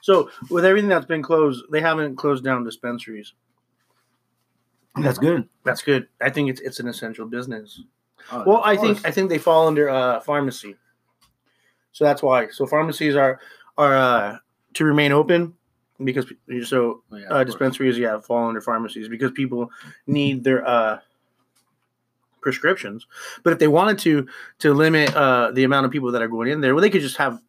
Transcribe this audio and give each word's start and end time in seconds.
So 0.00 0.30
with 0.50 0.64
everything 0.64 0.88
that's 0.88 1.06
been 1.06 1.22
closed, 1.22 1.64
they 1.70 1.80
haven't 1.80 2.16
closed 2.16 2.44
down 2.44 2.64
dispensaries. 2.64 3.32
That's 4.96 5.18
good. 5.18 5.48
That's 5.64 5.82
good. 5.82 6.08
I 6.20 6.30
think 6.30 6.50
it's 6.50 6.60
it's 6.60 6.80
an 6.80 6.88
essential 6.88 7.26
business. 7.26 7.82
Oh, 8.32 8.42
Well, 8.46 8.62
I 8.64 8.76
think. 8.76 9.04
I 9.06 9.10
think 9.10 9.28
they 9.30 9.38
fall 9.38 9.68
under 9.68 9.88
uh, 9.88 10.20
pharmacy. 10.20 10.76
So 11.92 12.04
that's 12.04 12.22
why. 12.22 12.48
So 12.48 12.66
pharmacies 12.66 13.14
are 13.16 13.40
are 13.76 13.96
uh, 13.96 14.38
to 14.74 14.84
remain 14.84 15.12
open 15.12 15.54
because 16.02 16.26
so 16.64 17.02
Oh, 17.12 17.16
yeah, 17.16 17.26
uh, 17.26 17.28
course. 17.28 17.46
dispensaries 17.46 17.98
yeah 17.98 18.18
fall 18.20 18.48
under 18.48 18.60
pharmacies 18.60 19.08
because 19.08 19.30
people 19.32 19.70
need 20.06 20.44
their 20.44 20.66
uh, 20.66 20.98
prescriptions. 22.40 23.06
But 23.42 23.52
if 23.52 23.58
they 23.58 23.68
wanted 23.68 23.98
to 24.00 24.26
to 24.60 24.74
limit 24.74 25.14
uh, 25.14 25.50
the 25.52 25.64
amount 25.64 25.86
of 25.86 25.92
people 25.92 26.12
that 26.12 26.22
are 26.22 26.28
going 26.28 26.48
in 26.50 26.60
there, 26.60 26.74
well, 26.74 26.82
they 26.82 26.90
could 26.90 27.02
just 27.02 27.16
have. 27.18 27.40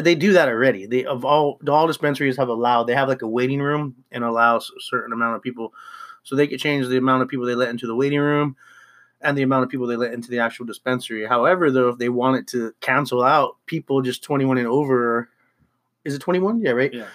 They 0.00 0.14
do 0.14 0.32
that 0.32 0.48
already. 0.48 0.86
They 0.86 1.04
of 1.04 1.24
all 1.24 1.60
all 1.68 1.86
dispensaries 1.86 2.36
have 2.36 2.48
allowed. 2.48 2.84
They 2.84 2.94
have 2.94 3.08
like 3.08 3.22
a 3.22 3.28
waiting 3.28 3.60
room 3.60 3.94
and 4.10 4.24
allows 4.24 4.70
a 4.76 4.80
certain 4.80 5.12
amount 5.12 5.36
of 5.36 5.42
people, 5.42 5.72
so 6.22 6.34
they 6.34 6.46
could 6.46 6.60
change 6.60 6.88
the 6.88 6.96
amount 6.96 7.22
of 7.22 7.28
people 7.28 7.46
they 7.46 7.54
let 7.54 7.68
into 7.68 7.86
the 7.86 7.94
waiting 7.94 8.18
room, 8.20 8.56
and 9.20 9.38
the 9.38 9.42
amount 9.42 9.62
of 9.64 9.70
people 9.70 9.86
they 9.86 9.96
let 9.96 10.12
into 10.12 10.30
the 10.30 10.40
actual 10.40 10.66
dispensary. 10.66 11.26
However, 11.26 11.70
though, 11.70 11.88
if 11.90 11.98
they 11.98 12.08
wanted 12.08 12.48
to 12.48 12.74
cancel 12.80 13.22
out 13.22 13.56
people 13.66 14.02
just 14.02 14.22
twenty 14.24 14.44
one 14.44 14.58
and 14.58 14.66
over, 14.66 15.28
is 16.04 16.14
it 16.14 16.18
twenty 16.20 16.40
one? 16.40 16.60
Yeah, 16.60 16.72
right 16.72 16.92
Yeah. 16.92 17.06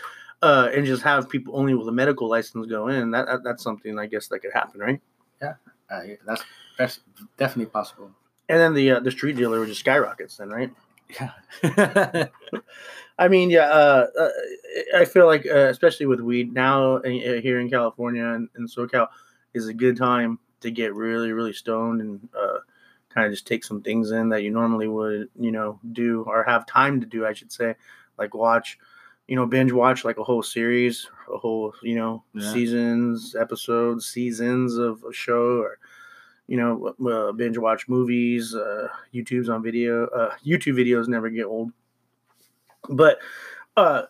uh, 0.41 0.69
and 0.73 0.85
just 0.85 1.03
have 1.03 1.27
people 1.29 1.57
only 1.57 1.73
with 1.73 1.87
a 1.89 1.91
medical 1.91 2.29
license 2.29 2.65
go 2.67 2.87
in. 2.87 3.11
That, 3.11 3.25
that 3.27 3.43
that's 3.43 3.61
something 3.63 3.99
I 3.99 4.05
guess 4.05 4.27
that 4.29 4.39
could 4.39 4.53
happen, 4.53 4.79
right? 4.79 5.01
Uh, 5.91 6.03
yeah, 6.05 6.15
that's 6.25 6.43
that's 6.77 6.99
definitely 7.37 7.71
possible. 7.71 8.11
And 8.47 8.59
then 8.59 8.73
the 8.75 8.91
uh, 8.91 8.99
the 8.99 9.09
street 9.11 9.35
dealer 9.35 9.59
would 9.59 9.67
just 9.69 9.79
skyrockets, 9.79 10.37
then, 10.37 10.49
right? 10.49 10.71
Yeah. 11.09 11.31
I 13.17 13.27
mean, 13.27 13.49
yeah, 13.49 13.63
uh, 13.69 14.07
uh, 14.17 14.29
I 14.95 15.05
feel 15.05 15.25
like 15.25 15.45
uh, 15.45 15.67
especially 15.69 16.05
with 16.05 16.21
weed 16.21 16.53
now 16.53 16.97
uh, 16.97 17.09
here 17.09 17.59
in 17.59 17.69
California 17.69 18.23
and, 18.25 18.47
and 18.55 18.69
SoCal 18.69 19.07
is 19.53 19.67
a 19.67 19.73
good 19.73 19.97
time 19.97 20.39
to 20.61 20.71
get 20.71 20.93
really 20.93 21.31
really 21.31 21.53
stoned 21.53 22.01
and 22.01 22.29
uh, 22.37 22.59
kind 23.13 23.25
of 23.25 23.33
just 23.33 23.47
take 23.47 23.63
some 23.63 23.81
things 23.81 24.11
in 24.11 24.29
that 24.29 24.43
you 24.43 24.51
normally 24.51 24.87
would 24.87 25.29
you 25.37 25.51
know 25.51 25.79
do 25.91 26.23
or 26.27 26.43
have 26.43 26.65
time 26.65 26.99
to 27.01 27.05
do, 27.07 27.25
I 27.25 27.33
should 27.33 27.51
say, 27.51 27.75
like 28.17 28.33
watch. 28.33 28.77
You 29.27 29.35
know, 29.35 29.45
binge 29.45 29.71
watch 29.71 30.03
like 30.03 30.17
a 30.17 30.23
whole 30.23 30.41
series, 30.41 31.07
a 31.31 31.37
whole, 31.37 31.71
you 31.83 31.93
know, 31.93 32.23
Yeah. 32.33 32.51
seasons, 32.51 33.35
episodes, 33.39 34.07
seasons 34.07 34.75
of 34.75 35.03
a 35.03 35.13
show, 35.13 35.59
or 35.59 35.77
you 36.49 36.57
know, 36.57 36.95
uh, 37.07 37.31
binge 37.31 37.59
watch 37.59 37.87
movies, 37.87 38.55
uh, 38.55 38.87
YouTube's 39.13 39.49
on 39.49 39.61
video. 39.61 40.07
Uh, 40.07 40.33
YouTube 40.43 40.73
videos 40.73 41.07
never 41.07 41.29
get 41.29 41.45
old. 41.45 41.71
But 42.89 43.19
uh, 43.77 44.03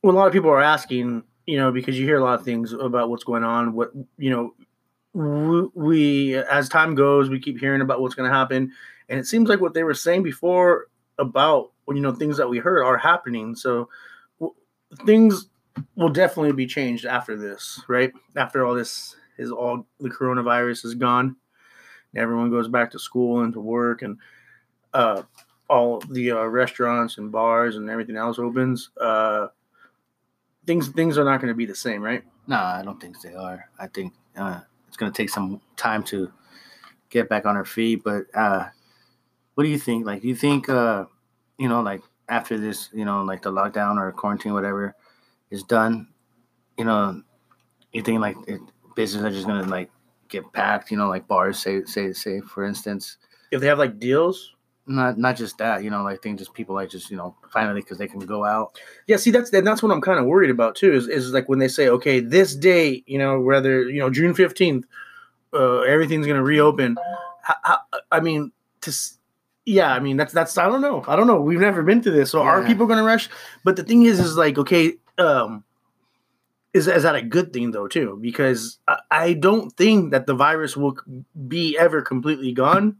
when 0.00 0.16
a 0.16 0.18
lot 0.18 0.26
of 0.26 0.32
people 0.32 0.50
are 0.50 0.60
asking, 0.60 1.22
you 1.46 1.58
know, 1.58 1.70
because 1.70 1.96
you 1.96 2.04
hear 2.04 2.18
a 2.18 2.24
lot 2.24 2.40
of 2.40 2.44
things 2.44 2.72
about 2.72 3.08
what's 3.08 3.22
going 3.22 3.44
on, 3.44 3.72
what 3.72 3.92
you 4.18 4.30
know, 4.30 5.70
we, 5.74 6.34
as 6.36 6.68
time 6.68 6.96
goes, 6.96 7.30
we 7.30 7.38
keep 7.38 7.60
hearing 7.60 7.82
about 7.82 8.00
what's 8.00 8.16
going 8.16 8.28
to 8.28 8.36
happen, 8.36 8.72
and 9.08 9.20
it 9.20 9.26
seems 9.26 9.48
like 9.48 9.60
what 9.60 9.72
they 9.72 9.84
were 9.84 9.94
saying 9.94 10.24
before 10.24 10.88
about 11.18 11.70
you 11.86 12.00
know 12.00 12.12
things 12.12 12.36
that 12.36 12.48
we 12.48 12.58
heard 12.58 12.82
are 12.82 12.98
happening. 12.98 13.54
So 13.54 13.88
w- 14.40 14.56
things 15.06 15.48
will 15.94 16.08
definitely 16.08 16.52
be 16.52 16.66
changed 16.66 17.06
after 17.06 17.36
this, 17.36 17.80
right? 17.86 18.12
After 18.34 18.66
all 18.66 18.74
this 18.74 19.14
is 19.38 19.52
all 19.52 19.86
the 20.00 20.10
coronavirus 20.10 20.84
is 20.84 20.94
gone, 20.96 21.36
everyone 22.16 22.50
goes 22.50 22.68
back 22.68 22.90
to 22.92 22.98
school 22.98 23.42
and 23.42 23.52
to 23.52 23.60
work, 23.60 24.02
and 24.02 24.18
uh, 24.94 25.22
all 25.68 26.00
the 26.10 26.32
uh, 26.32 26.44
restaurants 26.44 27.18
and 27.18 27.30
bars 27.30 27.76
and 27.76 27.88
everything 27.88 28.16
else 28.16 28.38
opens. 28.38 28.90
Uh, 29.00 29.48
things 30.66 30.88
things 30.88 31.18
are 31.18 31.24
not 31.24 31.40
going 31.40 31.52
to 31.52 31.56
be 31.56 31.66
the 31.66 31.74
same, 31.74 32.02
right? 32.02 32.24
no, 32.50 32.56
I 32.56 32.82
don't 32.82 33.00
think 33.00 33.20
they 33.20 33.32
are. 33.32 33.70
I 33.78 33.86
think 33.86 34.12
uh, 34.36 34.60
it's 34.88 34.96
going 34.96 35.10
to 35.10 35.16
take 35.16 35.30
some 35.30 35.60
time 35.76 36.02
to 36.04 36.32
get 37.08 37.28
back 37.28 37.46
on 37.46 37.56
our 37.56 37.64
feet. 37.64 38.02
But 38.04 38.24
uh, 38.34 38.66
what 39.54 39.62
do 39.62 39.70
you 39.70 39.78
think? 39.78 40.04
Like, 40.04 40.22
do 40.22 40.28
you 40.28 40.34
think, 40.34 40.68
uh, 40.68 41.04
you 41.58 41.68
know, 41.68 41.80
like 41.80 42.02
after 42.28 42.58
this, 42.58 42.88
you 42.92 43.04
know, 43.04 43.22
like 43.22 43.42
the 43.42 43.52
lockdown 43.52 43.98
or 43.98 44.10
quarantine, 44.10 44.52
whatever, 44.52 44.96
is 45.50 45.62
done, 45.62 46.08
you 46.76 46.84
know, 46.84 47.22
you 47.92 48.02
think 48.02 48.20
like 48.20 48.36
it, 48.48 48.60
are 48.98 49.30
just 49.30 49.46
going 49.46 49.64
to 49.64 49.70
like 49.70 49.90
get 50.30 50.50
packed? 50.52 50.90
You 50.90 50.96
know, 50.96 51.08
like 51.08 51.28
bars, 51.28 51.58
say, 51.58 51.84
say, 51.84 52.12
say, 52.12 52.40
for 52.40 52.64
instance. 52.64 53.18
If 53.50 53.60
they 53.60 53.66
have 53.66 53.78
like 53.78 53.98
deals, 53.98 54.54
Not 54.86 55.18
not 55.18 55.36
just 55.36 55.58
that, 55.58 55.84
you 55.84 55.90
know, 55.90 56.02
like 56.02 56.22
think 56.22 56.38
just 56.38 56.54
people 56.54 56.74
like 56.74 56.88
just 56.90 57.10
you 57.10 57.16
know 57.16 57.36
finally 57.52 57.80
because 57.82 57.98
they 57.98 58.08
can 58.08 58.20
go 58.20 58.44
out. 58.44 58.78
Yeah, 59.06 59.18
see, 59.18 59.30
that's 59.30 59.52
and 59.52 59.66
that's 59.66 59.82
what 59.82 59.92
I'm 59.92 60.00
kind 60.00 60.18
of 60.18 60.26
worried 60.26 60.50
about 60.50 60.74
too. 60.74 60.92
Is 60.94 61.06
is 61.08 61.32
like 61.32 61.48
when 61.48 61.58
they 61.58 61.68
say, 61.68 61.88
okay, 61.88 62.20
this 62.20 62.56
date, 62.56 63.04
you 63.06 63.18
know, 63.18 63.38
whether 63.40 63.88
you 63.88 64.00
know 64.00 64.10
June 64.10 64.34
fifteenth, 64.34 64.86
uh, 65.52 65.80
everything's 65.80 66.26
gonna 66.26 66.42
reopen. 66.42 66.96
How, 67.42 67.54
how, 67.62 67.78
I 68.10 68.20
mean, 68.20 68.52
to 68.82 68.90
s- 68.90 69.18
yeah, 69.64 69.92
I 69.92 70.00
mean 70.00 70.16
that's 70.16 70.32
that's 70.32 70.56
I 70.58 70.66
don't 70.66 70.80
know, 70.80 71.04
I 71.06 71.14
don't 71.16 71.26
know. 71.26 71.40
We've 71.40 71.60
never 71.60 71.82
been 71.82 72.00
to 72.02 72.10
this, 72.10 72.30
so 72.30 72.40
are 72.42 72.62
people 72.66 72.86
gonna 72.86 73.04
rush? 73.04 73.28
But 73.64 73.76
the 73.76 73.84
thing 73.84 74.04
is, 74.04 74.18
is 74.18 74.36
like, 74.36 74.58
okay, 74.58 74.94
um, 75.18 75.62
is 76.72 76.86
is 76.86 77.02
that 77.02 77.16
a 77.16 77.22
good 77.22 77.52
thing 77.52 77.70
though 77.72 77.88
too? 77.88 78.18
Because 78.20 78.78
I, 78.86 78.98
I 79.10 79.32
don't 79.32 79.70
think 79.76 80.12
that 80.12 80.26
the 80.26 80.34
virus 80.34 80.76
will 80.76 80.96
be 81.48 81.76
ever 81.78 82.02
completely 82.02 82.52
gone, 82.52 82.96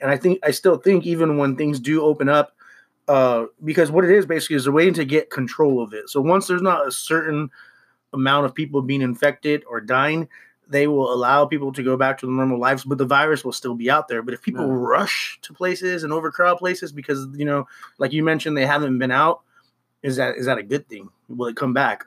and 0.00 0.10
I 0.10 0.16
think 0.16 0.40
I 0.42 0.50
still 0.50 0.76
think 0.76 1.06
even 1.06 1.38
when 1.38 1.56
things 1.56 1.80
do 1.80 2.02
open 2.02 2.28
up 2.28 2.54
uh, 3.08 3.46
because 3.64 3.90
what 3.90 4.04
it 4.04 4.10
is 4.10 4.26
basically 4.26 4.56
is 4.56 4.64
they're 4.64 4.72
waiting 4.72 4.94
to 4.94 5.04
get 5.04 5.30
control 5.30 5.82
of 5.82 5.92
it. 5.92 6.08
So 6.08 6.20
once 6.20 6.46
there's 6.46 6.62
not 6.62 6.86
a 6.86 6.92
certain 6.92 7.50
amount 8.12 8.46
of 8.46 8.54
people 8.54 8.80
being 8.82 9.02
infected 9.02 9.62
or 9.68 9.80
dying, 9.80 10.28
they 10.68 10.86
will 10.86 11.12
allow 11.12 11.44
people 11.44 11.72
to 11.72 11.82
go 11.82 11.96
back 11.96 12.18
to 12.18 12.26
their 12.26 12.34
normal 12.34 12.58
lives, 12.58 12.84
but 12.84 12.96
the 12.98 13.04
virus 13.04 13.44
will 13.44 13.52
still 13.52 13.74
be 13.74 13.90
out 13.90 14.08
there. 14.08 14.22
But 14.22 14.34
if 14.34 14.42
people 14.42 14.66
Yeah. 14.66 14.74
rush 14.76 15.38
to 15.42 15.52
places 15.52 16.04
and 16.04 16.12
overcrowd 16.12 16.58
places 16.58 16.92
because 16.92 17.26
you 17.34 17.44
know, 17.44 17.66
like 17.98 18.12
you 18.12 18.22
mentioned, 18.22 18.56
they 18.56 18.66
haven't 18.66 18.98
been 18.98 19.10
out, 19.10 19.42
is 20.02 20.16
that 20.16 20.36
is 20.36 20.46
that 20.46 20.58
a 20.58 20.62
good 20.62 20.88
thing? 20.88 21.10
Will 21.28 21.48
it 21.48 21.56
come 21.56 21.72
back? 21.74 22.06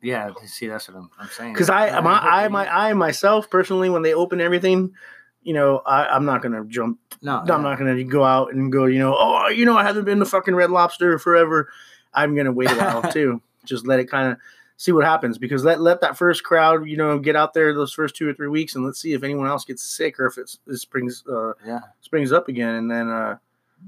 Yeah, 0.00 0.30
see, 0.46 0.68
that's 0.68 0.88
what 0.88 0.96
I'm, 0.96 1.10
I'm 1.18 1.28
saying. 1.28 1.52
Because 1.52 1.70
I, 1.70 1.86
Yeah, 1.86 2.00
my, 2.00 2.18
I, 2.18 2.48
my, 2.48 2.68
I 2.68 2.92
myself 2.92 3.50
personally, 3.50 3.90
when 3.90 4.02
they 4.02 4.14
open 4.14 4.40
everything, 4.40 4.94
you 5.42 5.54
know, 5.54 5.82
I, 5.84 6.06
I'm 6.06 6.24
not 6.24 6.42
gonna 6.42 6.64
jump 6.66 6.98
no, 7.22 7.38
I'm 7.38 7.62
not 7.62 7.78
gonna 7.78 8.04
go 8.04 8.24
out 8.24 8.52
and 8.52 8.70
go, 8.70 8.84
you 8.84 8.98
know, 8.98 9.16
oh, 9.18 9.48
you 9.48 9.64
know, 9.64 9.76
I 9.76 9.84
haven't 9.84 10.04
been 10.04 10.18
to 10.18 10.24
fucking 10.24 10.54
Red 10.54 10.70
Lobster 10.70 11.18
forever. 11.18 11.68
I'm 12.14 12.36
gonna 12.36 12.52
wait 12.52 12.70
a 12.70 12.76
while 12.76 13.02
too. 13.12 13.40
Just 13.64 13.86
let 13.86 13.98
it 14.00 14.10
kind 14.10 14.32
of 14.32 14.38
see 14.76 14.92
what 14.92 15.04
happens 15.04 15.38
because 15.38 15.64
let 15.64 15.80
let 15.80 16.00
that 16.00 16.16
first 16.16 16.44
crowd, 16.44 16.86
you 16.86 16.96
know, 16.96 17.18
get 17.18 17.34
out 17.36 17.54
there 17.54 17.74
those 17.74 17.92
first 17.92 18.14
two 18.14 18.28
or 18.28 18.34
three 18.34 18.48
weeks, 18.48 18.74
and 18.74 18.84
let's 18.84 19.00
see 19.00 19.12
if 19.12 19.22
anyone 19.22 19.48
else 19.48 19.64
gets 19.64 19.82
sick 19.82 20.18
or 20.20 20.26
if 20.26 20.38
it's, 20.38 20.58
it 20.66 20.76
springs 20.76 21.24
uh, 21.28 21.52
Yeah, 21.66 21.80
springs 22.00 22.32
up 22.32 22.48
again, 22.48 22.74
and 22.76 22.90
then 22.90 23.08
uh, 23.08 23.38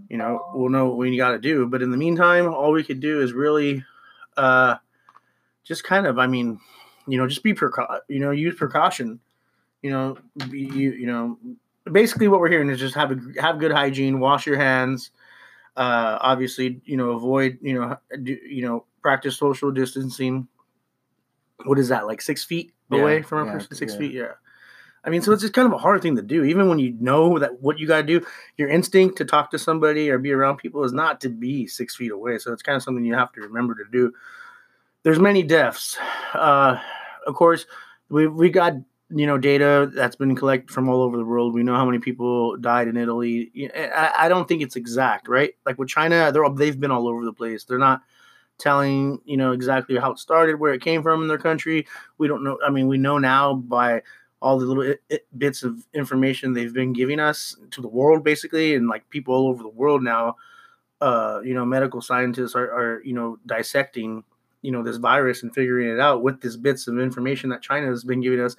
you 0.08 0.16
know 0.16 0.50
we'll 0.54 0.70
know 0.70 0.86
what 0.86 0.98
we 0.98 1.16
got 1.16 1.30
to 1.32 1.38
do. 1.38 1.66
But 1.66 1.82
in 1.82 1.90
the 1.90 1.96
meantime, 1.96 2.52
all 2.52 2.72
we 2.72 2.84
could 2.84 3.00
do 3.00 3.22
is 3.22 3.32
really 3.32 3.84
uh, 4.36 4.76
just 5.64 5.84
kind 5.84 6.06
of, 6.06 6.18
I 6.18 6.26
mean, 6.26 6.60
you 7.06 7.18
know, 7.18 7.26
just 7.26 7.42
be 7.42 7.54
precau- 7.54 8.00
you 8.08 8.20
know, 8.20 8.30
use 8.30 8.54
precaution. 8.54 9.20
You 9.82 9.90
know, 9.90 10.18
be, 10.50 10.60
you 10.60 10.92
you 10.92 11.06
know, 11.06 11.38
basically 11.90 12.28
what 12.28 12.40
we're 12.40 12.50
hearing 12.50 12.68
is 12.70 12.78
just 12.78 12.94
have 12.94 13.12
a 13.12 13.40
have 13.40 13.58
good 13.58 13.72
hygiene, 13.72 14.20
wash 14.20 14.46
your 14.46 14.56
hands. 14.56 15.10
Uh, 15.76 16.18
obviously, 16.20 16.80
you 16.84 16.96
know, 16.96 17.10
avoid 17.12 17.58
you 17.62 17.74
know, 17.74 17.96
do, 18.22 18.32
you 18.32 18.66
know, 18.66 18.84
practice 19.02 19.38
social 19.38 19.70
distancing. 19.70 20.48
What 21.64 21.78
is 21.78 21.88
that 21.88 22.06
like 22.06 22.20
six 22.20 22.44
feet 22.44 22.72
Yeah, 22.90 22.98
away 22.98 23.22
from 23.22 23.38
a 23.38 23.46
yeah, 23.46 23.52
person? 23.52 23.76
Six 23.76 23.92
yeah. 23.92 23.98
feet, 23.98 24.12
yeah. 24.12 24.32
I 25.02 25.08
mean, 25.08 25.22
so 25.22 25.32
it's 25.32 25.40
just 25.40 25.54
kind 25.54 25.66
of 25.66 25.72
a 25.72 25.78
hard 25.78 26.02
thing 26.02 26.16
to 26.16 26.22
do, 26.22 26.44
even 26.44 26.68
when 26.68 26.78
you 26.78 26.94
know 27.00 27.38
that 27.38 27.62
what 27.62 27.78
you 27.78 27.86
got 27.86 28.02
to 28.02 28.02
do. 28.02 28.26
Your 28.58 28.68
instinct 28.68 29.16
to 29.18 29.24
talk 29.24 29.50
to 29.52 29.58
somebody 29.58 30.10
or 30.10 30.18
be 30.18 30.32
around 30.32 30.58
people 30.58 30.84
is 30.84 30.92
not 30.92 31.20
to 31.22 31.30
be 31.30 31.66
six 31.66 31.96
feet 31.96 32.10
away. 32.12 32.38
So 32.38 32.52
it's 32.52 32.62
kind 32.62 32.76
of 32.76 32.82
something 32.82 33.04
you 33.04 33.14
have 33.14 33.32
to 33.32 33.40
remember 33.40 33.74
to 33.76 33.84
do. 33.90 34.12
There's 35.02 35.18
many 35.18 35.42
deaths. 35.42 35.96
Uh, 36.34 36.78
of 37.26 37.34
course, 37.34 37.66
we 38.10 38.26
we 38.26 38.50
got 38.50 38.74
you 39.08 39.26
know 39.26 39.38
data 39.38 39.90
that's 39.94 40.16
been 40.16 40.36
collected 40.36 40.70
from 40.72 40.88
all 40.88 41.02
over 41.02 41.16
the 41.16 41.24
world. 41.24 41.54
We 41.54 41.62
know 41.62 41.74
how 41.74 41.86
many 41.86 41.98
people 41.98 42.56
died 42.58 42.88
in 42.88 42.96
Italy. 42.96 43.50
I 43.96 44.28
don't 44.28 44.46
think 44.46 44.62
it's 44.62 44.76
exact, 44.76 45.28
right? 45.28 45.54
Like 45.64 45.78
with 45.78 45.88
China, 45.88 46.30
they're 46.32 46.48
they've 46.50 46.78
been 46.78 46.90
all 46.90 47.08
over 47.08 47.24
the 47.24 47.32
place. 47.32 47.64
They're 47.64 47.78
not 47.78 48.02
telling 48.58 49.20
you 49.24 49.36
know 49.38 49.52
exactly 49.52 49.96
how 49.98 50.12
it 50.12 50.18
started, 50.18 50.60
where 50.60 50.74
it 50.74 50.82
came 50.82 51.02
from 51.02 51.22
in 51.22 51.28
their 51.28 51.38
country. 51.38 51.86
We 52.18 52.28
don't 52.28 52.44
know. 52.44 52.58
I 52.66 52.70
mean, 52.70 52.88
we 52.88 52.98
know 52.98 53.18
now 53.18 53.54
by 53.54 54.02
all 54.42 54.58
the 54.58 54.66
little 54.66 54.84
i- 54.84 55.14
i- 55.14 55.20
bits 55.38 55.62
of 55.64 55.86
information 55.94 56.52
they've 56.52 56.74
been 56.74 56.92
giving 56.92 57.20
us 57.20 57.56
to 57.72 57.80
the 57.82 57.88
world, 57.88 58.24
basically, 58.24 58.74
and 58.74 58.88
like 58.88 59.08
people 59.10 59.34
all 59.34 59.48
over 59.48 59.62
the 59.62 59.68
world 59.70 60.02
now. 60.02 60.36
Uh, 61.00 61.40
you 61.42 61.54
know, 61.54 61.64
medical 61.64 62.02
scientists 62.02 62.54
are, 62.54 62.70
are 62.70 63.02
you 63.04 63.14
know 63.14 63.38
dissecting 63.46 64.22
you 64.62 64.72
know 64.72 64.82
this 64.82 64.96
virus 64.96 65.42
and 65.42 65.54
figuring 65.54 65.88
it 65.88 66.00
out 66.00 66.22
with 66.22 66.40
this 66.40 66.56
bits 66.56 66.86
of 66.86 66.98
information 66.98 67.50
that 67.50 67.62
China 67.62 67.86
has 67.86 68.04
been 68.04 68.20
giving 68.20 68.40
us. 68.40 68.56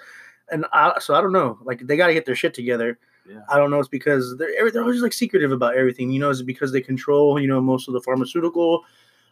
And 0.52 0.66
I, 0.74 1.00
so 1.00 1.14
I 1.16 1.22
don't 1.22 1.32
know, 1.32 1.58
like 1.64 1.80
they 1.88 1.96
got 1.96 2.08
to 2.08 2.14
get 2.14 2.26
their 2.26 2.36
shit 2.36 2.54
together. 2.54 3.00
Yeah. 3.30 3.42
I 3.48 3.58
don't 3.58 3.72
know. 3.72 3.80
It's 3.80 3.88
because 3.88 4.36
they're 4.38 4.72
they're 4.72 4.82
always 4.82 5.02
like 5.02 5.14
secretive 5.14 5.52
about 5.52 5.76
everything. 5.76 6.12
You 6.12 6.20
know, 6.20 6.30
is 6.30 6.42
it 6.42 6.46
because 6.46 6.72
they 6.72 6.82
control 6.82 7.40
you 7.40 7.48
know 7.48 7.62
most 7.62 7.88
of 7.88 7.94
the 7.94 8.02
pharmaceutical 8.02 8.84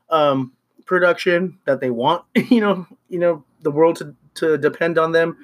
um, 0.10 0.54
production 0.86 1.58
that 1.66 1.80
they 1.80 1.90
want, 1.90 2.26
you 2.36 2.62
know, 2.62 2.86
you 3.10 3.20
know, 3.20 3.44
the 3.62 3.72
world 3.72 3.96
to 3.98 4.16
to 4.36 4.58
depend 4.58 4.98
on 4.98 5.12
them. 5.12 5.38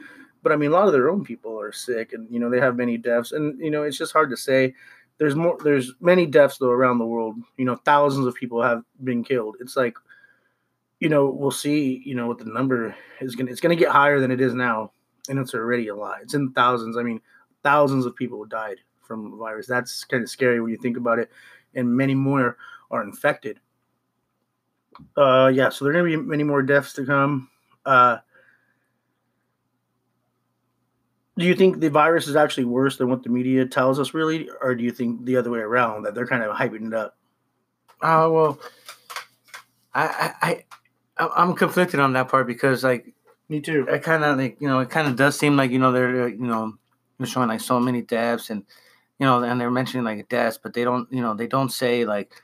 But 0.43 0.51
I 0.51 0.57
mean, 0.57 0.71
a 0.71 0.73
lot 0.73 0.87
of 0.87 0.93
their 0.93 1.09
own 1.09 1.23
people 1.23 1.59
are 1.59 1.71
sick, 1.71 2.13
and 2.13 2.29
you 2.29 2.39
know, 2.39 2.49
they 2.49 2.59
have 2.59 2.75
many 2.75 2.97
deaths, 2.97 3.31
and 3.31 3.59
you 3.59 3.71
know, 3.71 3.83
it's 3.83 3.97
just 3.97 4.13
hard 4.13 4.29
to 4.31 4.37
say. 4.37 4.73
There's 5.17 5.35
more. 5.35 5.57
There's 5.63 5.93
many 6.01 6.25
deaths 6.25 6.57
though 6.57 6.71
around 6.71 6.97
the 6.97 7.05
world. 7.05 7.35
You 7.57 7.65
know, 7.65 7.77
thousands 7.77 8.27
of 8.27 8.35
people 8.35 8.61
have 8.61 8.83
been 9.03 9.23
killed. 9.23 9.55
It's 9.61 9.77
like, 9.77 9.95
you 10.99 11.09
know, 11.09 11.29
we'll 11.29 11.51
see. 11.51 12.01
You 12.05 12.15
know, 12.15 12.27
what 12.27 12.37
the 12.37 12.45
number 12.45 12.95
is 13.21 13.35
gonna. 13.35 13.51
It's 13.51 13.61
gonna 13.61 13.75
get 13.75 13.89
higher 13.89 14.19
than 14.19 14.31
it 14.31 14.41
is 14.41 14.53
now, 14.53 14.91
and 15.29 15.39
it's 15.39 15.53
already 15.53 15.87
a 15.89 15.95
lot. 15.95 16.19
It's 16.21 16.33
in 16.33 16.51
thousands. 16.51 16.97
I 16.97 17.03
mean, 17.03 17.21
thousands 17.63 18.05
of 18.05 18.15
people 18.15 18.45
died 18.45 18.77
from 19.01 19.37
virus. 19.37 19.67
That's 19.67 20.03
kind 20.03 20.23
of 20.23 20.29
scary 20.29 20.61
when 20.61 20.71
you 20.71 20.77
think 20.77 20.97
about 20.97 21.19
it, 21.19 21.31
and 21.73 21.95
many 21.95 22.15
more 22.15 22.57
are 22.91 23.03
infected. 23.03 23.59
Uh, 25.17 25.51
yeah, 25.53 25.69
so 25.69 25.83
there 25.83 25.91
are 25.93 25.97
going 25.97 26.11
to 26.11 26.17
be 26.17 26.23
many 26.23 26.43
more 26.43 26.61
deaths 26.61 26.93
to 26.93 27.05
come. 27.05 27.49
Uh, 27.85 28.17
do 31.37 31.45
you 31.45 31.53
think 31.53 31.79
the 31.79 31.89
virus 31.89 32.27
is 32.27 32.35
actually 32.35 32.63
worse 32.63 32.97
than 32.97 33.09
what 33.09 33.23
the 33.23 33.29
media 33.29 33.65
tells 33.65 33.99
us, 33.99 34.13
really, 34.13 34.49
or 34.61 34.73
do 34.73 34.83
you 34.83 34.91
think 34.91 35.25
the 35.25 35.35
other 35.35 35.51
way 35.51 35.59
around 35.59 36.03
that 36.03 36.15
they're 36.15 36.27
kind 36.27 36.43
of 36.43 36.55
hyping 36.55 36.87
it 36.87 36.93
up? 36.93 37.17
Uh, 38.01 38.29
well, 38.31 38.59
I, 39.93 40.33
I, 40.41 40.63
I'm 41.17 41.53
conflicted 41.53 41.99
on 41.99 42.13
that 42.13 42.27
part 42.27 42.47
because, 42.47 42.83
like, 42.83 43.13
me 43.49 43.61
too. 43.61 43.85
It 43.89 44.03
kind 44.03 44.23
of 44.23 44.37
like 44.37 44.57
you 44.59 44.67
know, 44.67 44.79
it 44.79 44.89
kind 44.89 45.07
of 45.07 45.15
does 45.15 45.37
seem 45.37 45.55
like 45.55 45.71
you 45.71 45.79
know 45.79 45.91
they're 45.91 46.27
you 46.27 46.45
know 46.45 46.73
they're 47.17 47.27
showing 47.27 47.49
like 47.49 47.61
so 47.61 47.79
many 47.79 48.01
deaths 48.01 48.49
and 48.49 48.63
you 49.19 49.25
know, 49.25 49.43
and 49.43 49.59
they're 49.59 49.71
mentioning 49.71 50.03
like 50.03 50.27
deaths, 50.29 50.59
but 50.61 50.73
they 50.73 50.83
don't 50.83 51.11
you 51.11 51.21
know 51.21 51.33
they 51.33 51.47
don't 51.47 51.71
say 51.71 52.05
like 52.05 52.41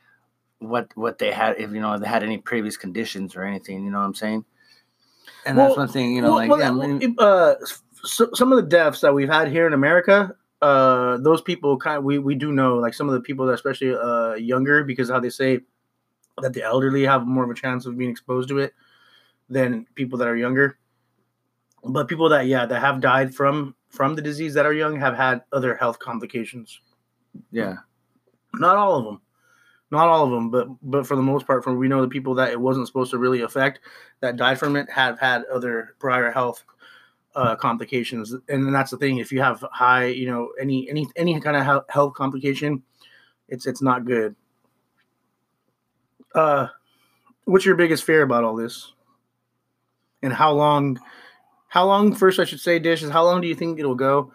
what 0.58 0.90
what 0.94 1.18
they 1.18 1.32
had 1.32 1.56
if 1.58 1.72
you 1.72 1.80
know 1.80 1.98
they 1.98 2.06
had 2.06 2.22
any 2.22 2.38
previous 2.38 2.76
conditions 2.76 3.34
or 3.36 3.42
anything. 3.42 3.84
You 3.84 3.90
know 3.90 3.98
what 3.98 4.06
I'm 4.06 4.14
saying? 4.14 4.44
And 5.44 5.56
well, 5.56 5.68
that's 5.68 5.78
one 5.78 5.88
thing. 5.88 6.14
You 6.14 6.22
know, 6.22 6.28
well, 6.28 6.36
like 6.36 6.50
well, 6.50 6.60
yeah, 6.60 6.70
I 6.70 6.86
mean, 6.86 7.16
uh, 7.18 7.54
so, 8.04 8.28
some 8.34 8.52
of 8.52 8.56
the 8.56 8.68
deaths 8.68 9.00
that 9.00 9.12
we've 9.12 9.28
had 9.28 9.48
here 9.48 9.66
in 9.66 9.72
America, 9.72 10.34
uh, 10.60 11.18
those 11.18 11.42
people 11.42 11.76
kind 11.76 11.98
of 11.98 12.04
we 12.04 12.18
we 12.18 12.36
do 12.36 12.52
know 12.52 12.76
like 12.76 12.94
some 12.94 13.08
of 13.08 13.14
the 13.14 13.20
people 13.20 13.46
that 13.46 13.54
especially 13.54 13.94
uh 13.94 14.34
younger 14.34 14.84
because 14.84 15.10
how 15.10 15.18
they 15.18 15.30
say 15.30 15.60
that 16.40 16.52
the 16.52 16.62
elderly 16.62 17.04
have 17.04 17.26
more 17.26 17.44
of 17.44 17.50
a 17.50 17.54
chance 17.54 17.86
of 17.86 17.98
being 17.98 18.10
exposed 18.10 18.48
to 18.48 18.58
it 18.58 18.72
than 19.48 19.86
people 19.94 20.18
that 20.18 20.28
are 20.28 20.36
younger. 20.36 20.78
But 21.84 22.08
people 22.08 22.28
that 22.28 22.46
yeah 22.46 22.64
that 22.66 22.80
have 22.80 23.00
died 23.00 23.34
from 23.34 23.74
from 23.88 24.14
the 24.14 24.22
disease 24.22 24.54
that 24.54 24.66
are 24.66 24.72
young 24.72 24.98
have 25.00 25.16
had 25.16 25.42
other 25.52 25.74
health 25.74 25.98
complications. 25.98 26.80
Yeah, 27.50 27.76
not 28.54 28.76
all 28.76 28.96
of 28.96 29.04
them 29.04 29.20
not 29.92 30.08
all 30.08 30.24
of 30.24 30.30
them, 30.30 30.50
but 30.50 30.68
but 30.82 31.06
for 31.06 31.16
the 31.16 31.22
most 31.22 31.46
part, 31.46 31.62
from 31.62 31.76
we 31.76 31.86
know 31.86 32.00
the 32.00 32.08
people 32.08 32.34
that 32.36 32.50
it 32.50 32.58
wasn't 32.58 32.86
supposed 32.86 33.10
to 33.10 33.18
really 33.18 33.42
affect 33.42 33.80
that 34.20 34.36
died 34.36 34.58
from 34.58 34.74
it 34.74 34.90
have 34.90 35.20
had 35.20 35.44
other 35.44 35.94
prior 35.98 36.32
health 36.32 36.64
uh, 37.36 37.54
complications, 37.56 38.34
and 38.48 38.74
that's 38.74 38.90
the 38.90 38.96
thing. 38.96 39.18
If 39.18 39.30
you 39.30 39.42
have 39.42 39.62
high, 39.70 40.06
you 40.06 40.26
know, 40.26 40.50
any 40.58 40.88
any 40.88 41.06
any 41.14 41.38
kind 41.40 41.58
of 41.58 41.84
health 41.90 42.14
complication, 42.14 42.82
it's 43.50 43.66
it's 43.66 43.82
not 43.82 44.06
good. 44.06 44.34
Uh, 46.34 46.68
what's 47.44 47.64
your 47.64 47.76
biggest 47.76 48.04
fear 48.04 48.22
about 48.22 48.44
all 48.44 48.56
this? 48.56 48.92
And 50.22 50.32
how 50.32 50.52
long? 50.52 51.00
How 51.68 51.86
long? 51.86 52.14
First, 52.14 52.38
I 52.38 52.44
should 52.44 52.60
say, 52.60 52.78
dishes. 52.78 53.10
How 53.10 53.24
long 53.24 53.40
do 53.40 53.48
you 53.48 53.54
think 53.54 53.78
it'll 53.78 53.94
go? 53.94 54.32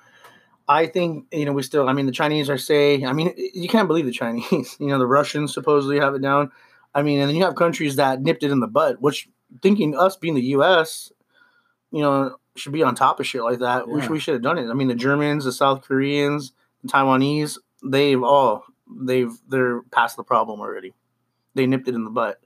I 0.67 0.85
think 0.85 1.27
you 1.31 1.45
know 1.45 1.53
we 1.53 1.63
still. 1.63 1.87
I 1.87 1.93
mean, 1.93 2.05
the 2.05 2.11
Chinese 2.11 2.49
are 2.49 2.57
say. 2.57 3.03
I 3.05 3.13
mean, 3.13 3.33
you 3.37 3.69
can't 3.69 3.87
believe 3.87 4.05
the 4.05 4.11
Chinese. 4.11 4.75
You 4.79 4.87
know, 4.87 4.99
the 4.99 5.07
Russians 5.07 5.53
supposedly 5.53 5.99
have 5.99 6.15
it 6.15 6.21
down. 6.21 6.51
I 6.93 7.03
mean, 7.03 7.19
and 7.19 7.29
then 7.29 7.35
you 7.35 7.43
have 7.43 7.55
countries 7.55 7.95
that 7.97 8.21
nipped 8.21 8.43
it 8.43 8.51
in 8.51 8.59
the 8.59 8.67
butt. 8.67 9.01
Which 9.01 9.29
thinking 9.61 9.95
us 9.95 10.17
being 10.17 10.35
the 10.35 10.41
U.S., 10.41 11.11
you 11.91 12.01
know, 12.01 12.37
should 12.55 12.73
be 12.73 12.83
on 12.83 12.95
top 12.95 13.19
of 13.19 13.27
shit 13.27 13.43
like 13.43 13.59
that. 13.59 13.85
Yeah. 13.87 13.93
We, 13.93 14.07
we 14.07 14.19
should 14.19 14.33
have 14.33 14.43
done 14.43 14.57
it. 14.57 14.69
I 14.69 14.73
mean, 14.73 14.87
the 14.87 14.95
Germans, 14.95 15.45
the 15.45 15.51
South 15.51 15.83
Koreans, 15.83 16.51
the 16.83 16.89
Taiwanese, 16.89 17.57
they've 17.83 18.21
all 18.21 18.65
they've 18.89 19.31
they're 19.47 19.83
past 19.83 20.17
the 20.17 20.23
problem 20.23 20.59
already. 20.59 20.93
They 21.57 21.67
nipped 21.67 21.87
it 21.87 21.95
in 21.95 22.05
the 22.05 22.09
butt 22.09 22.39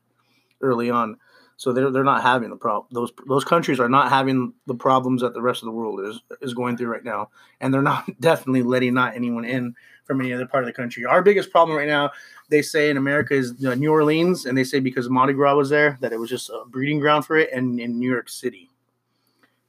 early 0.62 0.90
on. 0.90 1.18
So 1.58 1.72
they're 1.72 1.92
they're 1.92 2.04
not 2.04 2.24
having 2.24 2.50
the 2.50 2.56
problem. 2.56 2.88
Those 2.92 3.12
those 3.28 3.44
countries 3.44 3.80
are 3.80 3.90
not 3.90 4.10
having 4.10 4.54
the 4.66 4.74
problems 4.74 5.22
that 5.22 5.36
the 5.36 5.44
rest 5.44 5.62
of 5.62 5.68
the 5.68 5.72
world 5.72 6.00
is 6.02 6.20
is 6.42 6.56
going 6.56 6.76
through 6.76 6.88
right 6.88 7.04
now, 7.04 7.30
and 7.60 7.72
they're 7.72 7.84
not 7.84 8.06
definitely 8.20 8.64
letting 8.64 8.96
not 8.96 9.16
anyone 9.16 9.46
in 9.46 9.76
from 10.06 10.22
any 10.22 10.34
other 10.34 10.48
part 10.48 10.64
of 10.64 10.68
the 10.68 10.74
country. 10.74 11.06
Our 11.06 11.22
biggest 11.22 11.52
problem 11.52 11.78
right 11.78 11.88
now, 11.88 12.10
they 12.50 12.64
say 12.64 12.90
in 12.90 12.98
America 12.98 13.36
is 13.36 13.60
New 13.62 13.92
Orleans, 13.92 14.48
and 14.48 14.58
they 14.58 14.64
say 14.64 14.80
because 14.80 15.08
Mardi 15.08 15.34
Gras 15.34 15.56
was 15.56 15.70
there 15.70 16.00
that 16.02 16.12
it 16.12 16.20
was 16.20 16.32
just 16.32 16.50
a 16.50 16.64
breeding 16.68 17.00
ground 17.00 17.28
for 17.28 17.38
it, 17.38 17.52
and 17.54 17.80
in 17.80 18.00
New 18.00 18.10
York 18.10 18.28
City 18.28 18.72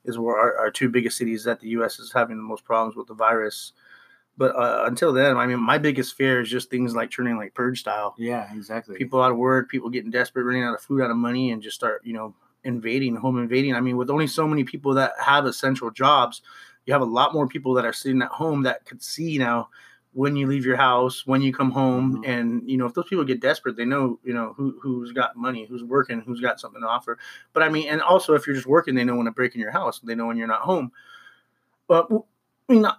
is 0.05 0.19
where 0.19 0.37
our, 0.37 0.57
our 0.57 0.71
two 0.71 0.89
biggest 0.89 1.19
cities 1.19 1.45
that 1.45 1.61
the 1.61 1.69
U.S. 1.69 1.99
is 1.99 2.11
having 2.11 2.39
the 2.39 2.43
most 2.43 2.65
problems 2.65 2.97
with 2.97 3.07
the 3.07 3.15
virus. 3.15 3.73
But 4.37 4.57
uh, 4.57 4.85
until 4.87 5.13
then, 5.13 5.37
I 5.37 5.47
mean, 5.47 5.61
my 5.61 5.79
biggest 5.79 6.17
fear 6.17 6.41
is 6.41 6.49
just 6.49 6.71
things 6.71 6.95
like 6.95 7.11
turning 7.11 7.37
like 7.37 7.55
purge 7.55 7.81
style. 7.81 8.15
Yeah, 8.19 8.53
exactly. 8.55 8.97
People 8.97 9.21
out 9.21 9.31
of 9.31 9.37
work, 9.37 9.71
people 9.71 9.91
getting 9.91 10.11
desperate, 10.11 10.45
running 10.45 10.65
out 10.65 10.75
of 10.75 10.81
food, 10.81 11.03
out 11.03 11.11
of 11.11 11.17
money, 11.17 11.51
and 11.53 11.63
just 11.63 11.77
start, 11.77 12.01
you 12.05 12.15
know, 12.15 12.35
invading, 12.65 13.17
home 13.17 13.39
invading. 13.39 13.75
I 13.75 13.81
mean, 13.81 13.97
with 13.97 14.11
only 14.11 14.27
so 14.27 14.49
many 14.49 14.65
people 14.65 14.95
that 14.95 15.13
have 15.23 15.45
essential 15.45 15.91
jobs, 15.91 16.41
you 16.87 16.93
have 16.93 17.03
a 17.03 17.07
lot 17.07 17.35
more 17.35 17.47
people 17.47 17.75
that 17.75 17.85
are 17.85 17.93
sitting 17.93 18.23
at 18.23 18.29
home 18.29 18.63
that 18.63 18.87
could 18.87 19.03
see 19.03 19.39
now 19.39 19.69
when 20.15 20.37
you 20.37 20.47
leave 20.47 20.67
your 20.67 20.77
house, 20.77 21.27
when 21.27 21.41
you 21.41 21.53
come 21.53 21.71
home, 21.71 22.17
mm-hmm. 22.17 22.31
and 22.31 22.69
you 22.69 22.77
know, 22.77 22.87
if 22.87 22.95
those 22.95 23.09
people 23.09 23.25
get 23.25 23.41
desperate, 23.41 23.77
they 23.77 23.85
know, 23.85 24.19
you 24.25 24.35
know, 24.35 24.55
who 24.57 24.79
who's 24.81 25.13
got 25.13 25.37
money, 25.37 25.65
who's 25.65 25.83
working, 25.83 26.21
who's 26.21 26.41
got 26.41 26.61
something 26.61 26.83
to 26.83 26.87
offer. 26.89 27.19
But 27.53 27.63
I 27.63 27.69
mean, 27.69 27.89
and 27.89 28.03
also 28.03 28.35
if 28.35 28.47
you're 28.47 28.57
just 28.57 28.67
working, 28.67 28.95
they 28.95 29.05
know 29.05 29.17
when 29.17 29.27
to 29.27 29.33
break 29.33 29.55
in 29.55 29.61
your 29.61 29.71
house, 29.71 30.01
they 30.01 30.15
know 30.15 30.27
when 30.27 30.37
you're 30.37 30.47
not 30.47 30.63
home. 30.63 30.93
But 31.89 32.09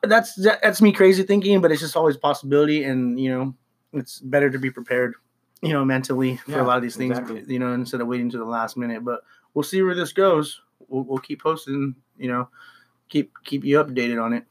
That's 0.03 0.35
that's 0.35 0.81
me 0.81 0.91
crazy 0.91 1.23
thinking, 1.23 1.61
but 1.61 1.71
it's 1.71 1.81
just 1.81 1.95
always 1.95 2.15
a 2.15 2.19
possibility, 2.19 2.83
and 2.83 3.19
you 3.19 3.29
know, 3.29 3.53
it's 3.93 4.19
better 4.19 4.49
to 4.49 4.59
be 4.59 4.71
prepared, 4.71 5.15
you 5.61 5.73
know, 5.73 5.83
mentally 5.83 6.37
for 6.37 6.51
yeah, 6.51 6.61
a 6.61 6.65
lot 6.65 6.77
of 6.77 6.83
these 6.83 6.95
things, 6.95 7.17
exactly. 7.17 7.43
you 7.47 7.59
know, 7.59 7.73
instead 7.73 8.01
of 8.01 8.07
waiting 8.07 8.29
to 8.31 8.37
the 8.37 8.45
last 8.45 8.77
minute. 8.77 9.03
But 9.03 9.21
we'll 9.53 9.63
see 9.63 9.81
where 9.81 9.95
this 9.95 10.13
goes. 10.13 10.61
We'll, 10.87 11.03
we'll 11.03 11.19
keep 11.19 11.41
posting, 11.41 11.95
you 12.17 12.27
know, 12.27 12.49
keep 13.09 13.31
keep 13.43 13.63
you 13.63 13.83
updated 13.83 14.23
on 14.23 14.33
it. 14.33 14.45